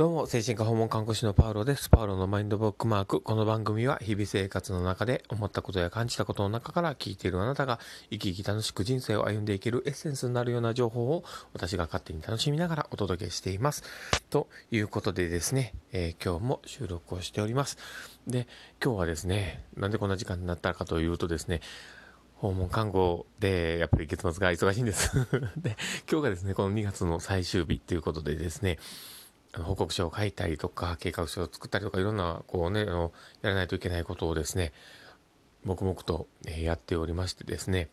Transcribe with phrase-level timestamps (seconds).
[0.00, 1.90] どうも、精神科訪問看護師のパウロです。
[1.90, 3.20] パウロのマインドブックマーク。
[3.20, 7.78] この番組は日々生活の中で思ったことや感じたことの中から聞いているあなたが
[8.10, 13.84] 生き生き楽しく人生を歩んでいけるエッセンスになるような情報を私が勝手に楽しみながらお届けしています。
[14.30, 17.76] ということでですね、えー、今日も収録をしております。
[18.26, 18.48] で、
[18.82, 21.60] 今日はですね、なんでこんな時間になったかというとですね、
[22.36, 25.12] 訪問看護で、やっぱり月末が忙しいんです
[25.60, 25.76] で、
[26.10, 28.78] 今日がですね、この2月の最終日ということでですね、
[29.58, 34.72] 報告書を書いたりとか、計画書を作ったりとか、いろんな、こうね、あの、やらないといけないことをですね、
[35.64, 37.88] 黙々とやっておりましてですね、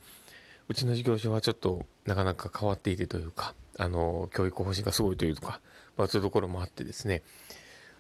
[0.69, 5.61] うちの事業所はちょっとなかなか変わっていてというか、あの、教育方針がすごいというか、
[5.97, 7.23] まあそういうところもあってですね、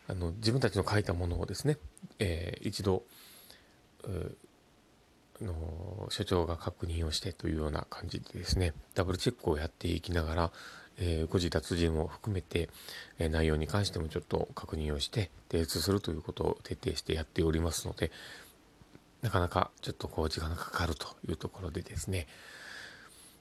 [0.07, 1.77] あの、自分たちの書いたものをですね、
[2.19, 3.03] えー、一度、
[5.41, 10.51] の所長が確認をしてというような感じでですね、ダブルチェックをやっていきながら、
[10.99, 12.69] えー、誤字脱字も含めて、
[13.19, 18.11] え、内容に関してもちょっと確認をして提出するということを徹底してやっておりますので、
[19.21, 22.27] なかなかちょっとこう時間がかかるというところでですね、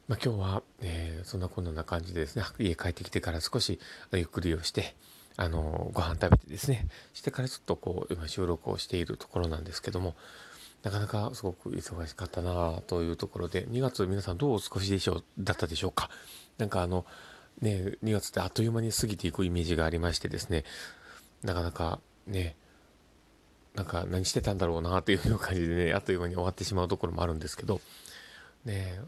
[0.08, 3.80] まあ、今日は、えー、そんなこんな感じでですね、家帰ってきてから少し
[4.12, 4.94] ゆっくりをして、
[5.36, 10.14] あのご飯食べてですね、してからちょっとこう、今収録をしているところなんですけども、
[10.86, 16.10] なかなかすごく忙しかったなというところで、2月皆さんどうお過ごしでしょう、だったでしょうか。
[16.58, 17.04] なんかあの、
[17.60, 20.62] ね、2月ってあっという間に過ぎていくイメージがありましてですね、
[21.42, 21.98] なかなか
[22.28, 22.54] ね、
[23.74, 27.80] なんか何してたんだろうなというう感じでね、あっという間に終わってしまうところもあるんですけど、
[28.64, 29.00] ね、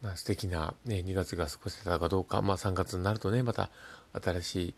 [0.00, 3.70] まあ、素敵な、ね、2月が過ごせたかどうか、まあ、3月になるとね、また
[4.12, 4.74] 新しい、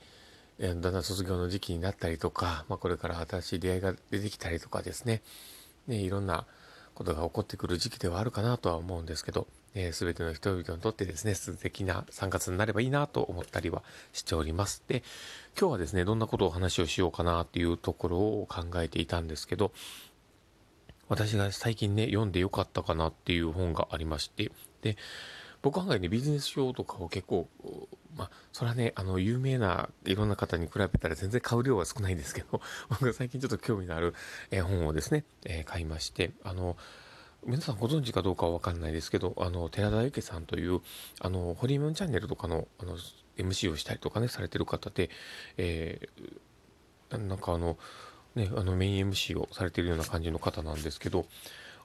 [0.58, 5.20] えだんだん卒業の時期になったりとか、まあ、これから新しい出会いが出てきたりとかですね、
[5.86, 6.46] ねいろんな
[6.94, 14.82] ことが起こってくる時期ではあるかなとは思うんですけど、えー、全ての人々にとってですね、素敵な3月になればいいなと思ったりはしております。
[14.86, 15.02] で、
[15.58, 19.72] 今日はですね、どんなことをお話をしようかなっていうところを考えていたんですけど、
[21.08, 24.52] 私が最近ね、読んでよかったかなっていう本がありまして、
[24.82, 24.96] で、
[25.62, 27.48] 僕案外ね、ビジネス書とかを結構、
[28.16, 34.14] まあ、それはね、あの、有名ないろんな方に比べたら全然買う量は少ないんですけど、 僕が最近ちょっと興味のある、
[34.50, 36.76] 本をですね、え、買いまして、あの、
[37.46, 40.80] 皆さんご存知かどうかはわかんないですけど、あの、寺田由紀さんという、
[41.20, 42.96] あの、ホリームンチャンネルとかの、あの、
[43.36, 45.10] MC をしたりとかね、されてる方で、
[45.56, 47.78] えー、なんかあの、
[48.34, 51.26] ね、あの、メイン MC をされてるような感じの方なんですけど、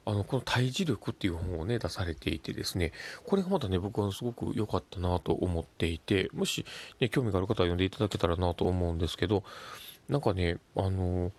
[0.06, 2.92] あの、この対峙力っていう本をね、出されていてですね、
[3.26, 6.64] これがまたね、僕はすごく良かったなと思っていて、もし、
[7.00, 9.42] ね、興味がある方は読んでいただけたらなと思うんですけど、
[10.08, 11.32] なんかね、あの、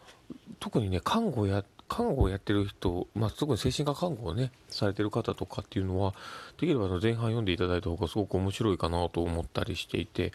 [0.59, 6.13] 特にね、看護や看護をやってる人、まあ、特に精神科看護をね、されてる方とかっていうのは、
[6.59, 10.33] できればの前半読んでいただいた方がすごく面白いかなと思ったりしていて、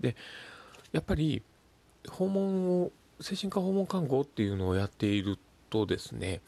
[0.00, 0.14] で、
[0.92, 1.42] やっぱり、
[2.08, 5.38] 訪問を、精神科訪問看護っていうのをやっている
[5.70, 6.40] とですね、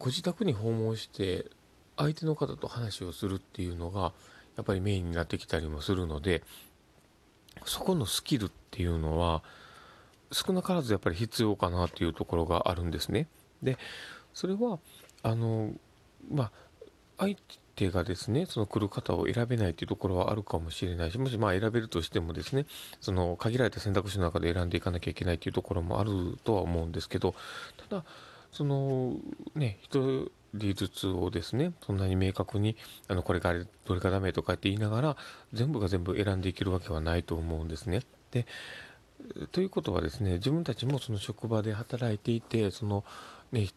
[0.00, 1.44] ご自宅に訪問して、
[1.98, 4.14] 相手の方と話をするっていうのが、
[4.56, 6.42] やっぱりメインになってきたりもするので、
[7.66, 9.42] そこのスキルっていうのは、
[10.32, 13.28] 少なからずやっぱり必要かなというところがあるんですね。
[13.62, 13.76] で、
[14.32, 14.78] それは、
[15.22, 15.74] あの、
[16.32, 16.52] まあ、
[17.18, 17.36] 相
[17.76, 22.64] 手がですね、その来る方を選べないというところはあるかもしれないし、もしまあ選べるとしてもですね、
[23.02, 27.34] その限られた選択肢の中で選んでいかなきゃいけないというところもあるとは思うんですけど、
[27.76, 28.04] ただ、
[28.52, 29.16] その
[29.54, 32.76] ね、一人ずつをですね、そんなに明確に、
[33.08, 35.16] あの、これがどれがダメとかって言いながら、
[35.52, 38.02] 全部が全部選んでいけるわけはないと思うんですね。
[38.32, 38.46] で、
[39.52, 43.04] ということはですね、自分たちもその職場で働いていて、その
[43.52, 43.68] ね、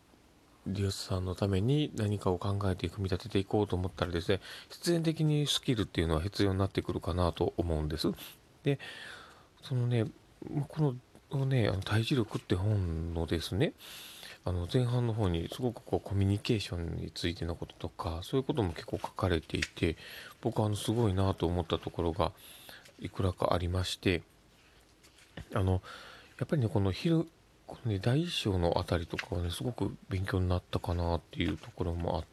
[0.66, 8.07] 利用者さんのために何かを考えて組み立てていこうと思ったらですね、必然的にスキルっていうのは必要になってくるかなと思うんです。
[8.63, 8.79] で、
[9.61, 10.05] そのね、
[10.69, 10.95] こ
[11.31, 13.73] のね、あの体重力って本のですね、
[14.45, 19.95] あの前半の方にすごくこうコミュニケーションについてのこととか、そういうことも結構書かれていて、
[20.41, 22.33] 僕はあのすごいなと思ったところが
[22.99, 24.21] いくらかありまして、
[25.53, 25.81] あの、
[26.40, 27.25] やっぱりね、この昼、
[27.67, 32.23] このね、大小のあたりとかはね、すごく勉強になったかなっていうところもあ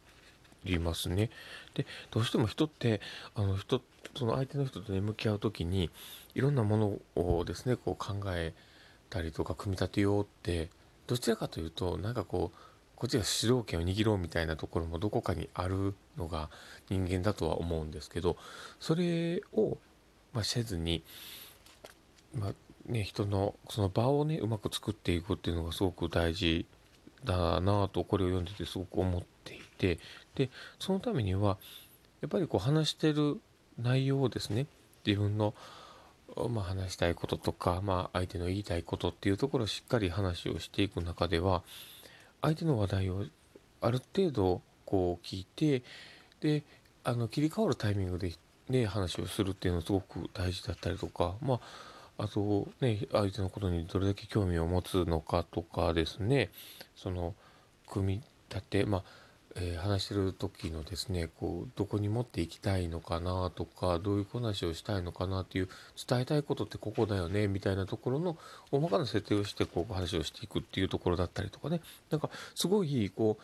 [0.64, 1.30] りますね。
[1.74, 3.00] で、どうしても人って、
[3.36, 3.82] あの人、
[4.16, 5.90] その相手の人とね、向き合う時に、
[6.34, 6.76] いろんなも
[7.14, 8.52] のをですね、こう考え
[9.10, 10.70] たりとか、組み立てようって、
[11.10, 12.58] どちらかというと、なんかこう、
[12.94, 16.50] こっちが主導権を握ろうみたいなところもどこかにあるのが
[16.88, 18.36] 人間だとは思うんですけど、
[18.78, 19.76] それを、
[20.32, 21.02] まあ、せずに、
[22.32, 22.52] まあ、
[22.86, 26.64] ね、人のその場をね、うまく作っていくっていうのがすごく大事
[27.24, 29.98] だなと、これを読んでてすごく思っていて、
[30.36, 30.48] で、
[30.78, 31.58] そのためには、
[32.20, 33.40] やっぱりこう話してる
[33.82, 34.68] 内容をですね、
[35.04, 35.54] 自分の
[36.50, 41.62] まあ、話したいこととか、まあ、相手の言いたいことっていうところをしっかり話をしていく中では
[42.42, 43.24] 相手の話題を
[43.80, 45.82] ある程度こう聞いて
[46.40, 46.62] で
[47.04, 48.32] あの切り替わるタイミングで、
[48.68, 51.60] ね、話をするっていうのはすごく大事だったりとかまあ
[52.24, 56.50] あとね相手のことにどれだけ興味を持つのかとかですね
[56.94, 57.34] その
[57.88, 59.02] 組み立てまあ
[59.56, 65.68] えー、話してる時のですねこうどこに持っていきたいのかなとかどういう話をしたいのかなっていう
[66.08, 68.36] 伝えたいことってここだよねみたいなところの
[68.70, 71.80] 大まかな設定をしてこう話をしていくっていうところだったりとかね。
[72.10, 73.42] なんかすごいこう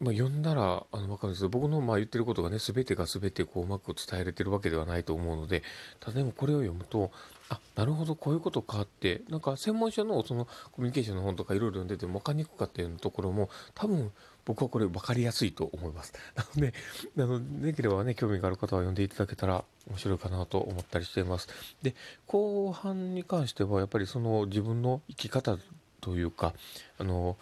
[0.00, 5.62] まあ、読んだらあの分かるんですけど僕のまあ言ってることがね全てが全てこううまく伝えれてるわけではないと思うので
[6.00, 7.10] ただでもこれを読むと
[7.50, 14.10] あなるほどこういうことかってなんか専門書のそのコミュニケーションの本とかいろいろ読んでても分かりにくかったようなところも多分
[14.44, 16.12] 僕はこれ分かりやすいと思います。
[16.36, 16.74] なので、
[17.18, 21.48] あのできればね興味がある方は読んでいただけたら面白いかなと思ったりしています。
[21.82, 21.94] で
[22.26, 25.58] 後半に関してはやっぱりその自分の生き方
[26.00, 26.54] というか
[26.98, 27.36] あの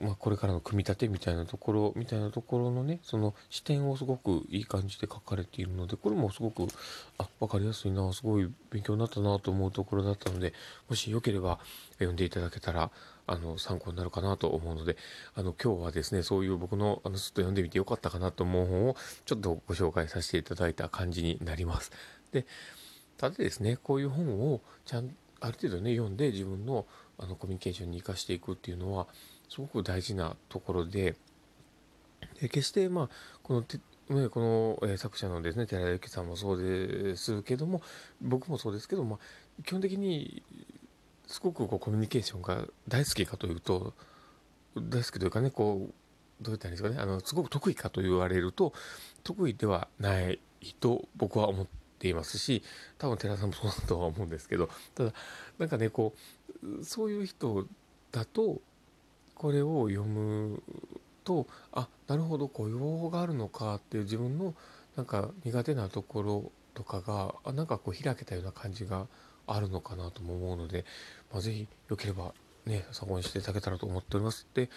[0.00, 6.66] まあ、これからの組み立てみたいなところみたいなところのねその視点をすごくいい感じで書かれているのでこれもすごく
[7.18, 10.52] あ分かりやすいなすごい勉強になったなと思うところだったので
[10.88, 11.58] もしよければ
[11.94, 12.90] 読んでいただけたら
[13.30, 14.96] あの参考になるかなと思うので
[15.34, 21.92] あの今日はですねそういう僕のあのちょっと読んでみてよかったかなと思う本をちょっとご紹介させていただいた感じになります。
[22.32, 22.44] で
[23.16, 26.86] ただですねこういう本をちゃんある程度ね読んで自分の
[27.18, 29.06] あのコミュニケーションに生かしていくっていうのは
[29.48, 31.14] すごく大事なところで
[32.40, 33.08] で決してまあ
[33.42, 33.64] この
[34.10, 34.40] ね、こ
[34.82, 37.80] の、え、作者のですね寺田由紀さんもそうですけども
[38.20, 40.42] 僕もそうですけど、まあ、基本的に
[41.30, 43.94] すごくこうコミュニケーションが大好きかというと
[44.76, 45.94] 大好きというかねこう
[46.42, 48.72] どう言ったらいいんですかねあのすごく得意かと言われると
[49.22, 50.40] 得意ではない
[50.80, 51.66] と僕は思っ
[52.00, 52.64] ていますし
[52.98, 55.12] 多分寺田さんもそうだとは思うんですけどただ
[55.60, 56.14] なんかねこ
[56.64, 57.64] うそういう人
[58.10, 58.60] だと
[59.36, 60.60] これを読む
[61.22, 64.54] とあなるほどこういう方法があるのかっていう自分の
[64.96, 69.06] なんか苦手なところとかがあなんかこう開けたような感じが
[69.56, 70.84] あるのかなとも思うので、
[71.32, 72.34] まあ、是非よければ
[72.66, 74.46] ね参考にしていただけたらと思っております。
[74.54, 74.68] で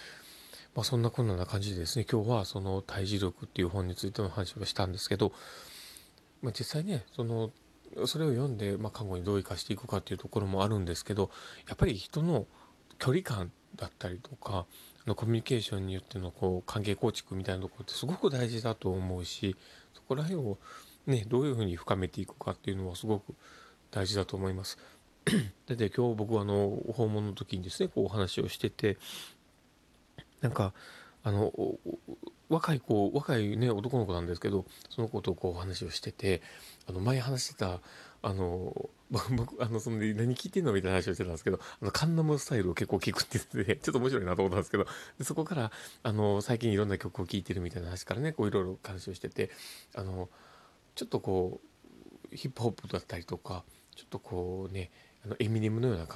[0.75, 5.31] まあ、そんなこんな感じでですね今日はその「対峙力」っていう本についての話をしたんですけど、
[6.41, 7.51] まあ、実際ねその
[8.07, 11.29] それを読んで、まあ、看護にどう生かしていくかっていうところもあるんですけど
[11.67, 12.47] やっぱり人の
[12.97, 14.65] 距離感だったりとか
[15.05, 19.55] のコミュニケーションによってのこう関係構築みたいなところってすごく大事だと思うし
[19.93, 20.57] そこら辺を
[21.05, 23.35] ねどういうふうに深めていくかっていうのはすごく
[23.93, 24.77] 大事だと思います。
[25.67, 28.97] だって今日僕はあの訪問の時にですねこうお話をしてて
[30.41, 30.73] なんか
[31.23, 31.53] あの
[32.49, 36.41] 若い子若いね男の子なんですけどその子とこうお話をしてて
[36.89, 37.79] あの前話してた
[38.21, 44.87] あの 僕あのその何聞いてんのみたいな話をしてたんですけどあのカンナムスタイルを結構聞くって言ってて ちょっと面白いなと思ったんですけど
[45.21, 49.51] そこからあの最近いろんな曲を聴いてるみたいな話からねこういろいろ話をしてて
[49.95, 50.29] あの
[50.95, 51.61] ちょっとこ
[52.31, 53.63] うヒップホップだったりとか
[53.95, 54.91] ちょっとこうね
[55.25, 56.07] あのエミネムのような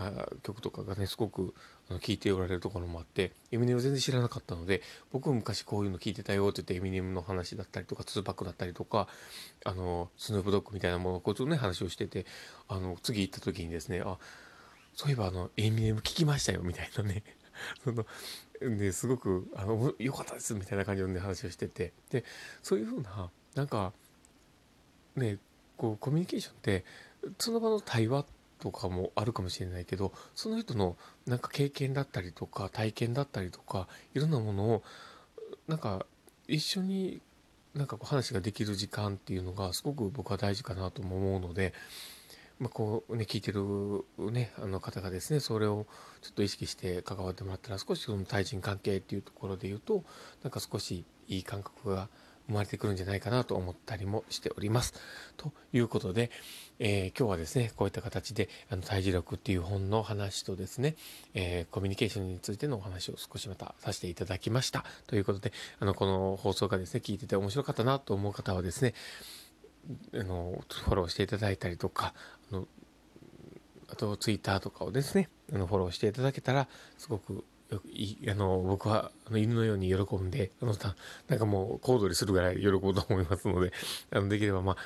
[0.43, 1.53] 曲とかがねすごく
[1.89, 4.81] 聴いておられるところもあってエミネム全然知らなかったので
[5.11, 9.07] 僕も昔こういうの聞いてたよって言ってエミネムの話だったりとかツーパックだったりとか
[9.63, 12.25] あのスヌープドッグみたいなものをこうちょっとね話をしてて
[12.67, 14.17] あの次行った時にですねあ
[14.93, 17.23] そういえばあのエミネム聞きましたよみたいなね。
[17.83, 18.05] その
[18.59, 21.93] ですごくあの良かったですみたいな感じの、ね、話をしてて。
[22.09, 22.25] で
[22.61, 23.93] そういうふうななんか
[25.15, 25.37] ね
[25.77, 26.83] こうコミュニケーションって
[27.39, 28.25] その場の対話
[28.59, 34.83] とかもあるかもしれないけどその人のなんか経験だったりとか体験だったりとかいろんなものを
[35.67, 36.05] なんか
[36.47, 37.21] 一緒に
[37.75, 41.73] なんかこう話ができる時間っていうのがすごく僕は大事かなとも思うので、
[42.59, 45.85] まあ、こうね聞いてるねあの方がですねそれを
[46.21, 50.03] ちょっと意識して関わってもらったら少しその対人関係っていうところで言うと
[50.43, 52.09] なんか少しいい感覚が
[52.47, 54.93] 生まれてくるんじゃないかなと思ったりもしております。
[55.35, 56.31] ということで、
[56.79, 60.95] えー、今日はですね、こういった形で、あの、胎児力っていう本の話とですね、
[61.33, 64.85] えー、コミュニケーションについてのお話を少しまたさせていただきました。
[65.07, 68.93] ということで、あの、この放送がですね、聞いてて面白かったなと思う方はですね、
[70.13, 72.13] あの、フォローしていただいたりとか、
[72.51, 72.67] あの、
[73.89, 80.73] あと、ツイッターとかをですね、あの、フォローしていただけたら、すごくあの僕はあの犬のように喜んであの
[81.27, 83.73] なんかもう小躍りするぐらい喜ぶと思いますので
[84.11, 84.77] あのできればまあ、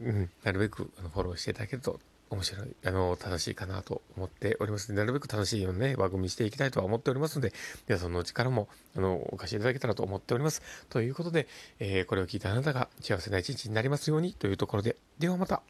[0.00, 7.52] うん、なるべくあのフォローしていただけると面白い、あの、正しいかなと思っておりますなるべく楽しいようなね、枠組みしていきたいとは思っておりますので、
[7.88, 10.62] 皆さんのお力も、あの、お貸しいただけたらと思っております。
[10.90, 15.62] ということで、えー、これを聞いたあなたが幸せな一日になりますようにというところで、ではまた。